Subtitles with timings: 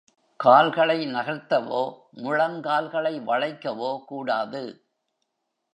[0.39, 1.81] கால்களை நகர்த்தவோ,
[2.11, 4.63] முழங்கால்களை வளைக்கவோ கூடாது.